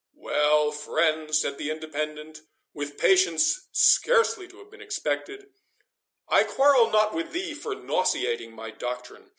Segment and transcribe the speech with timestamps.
[0.15, 2.41] "Well, friend," said the Independent,
[2.73, 5.53] with patience scarcely to have been expected,
[6.27, 9.29] "I quarrel not with thee for nauseating my doctrine.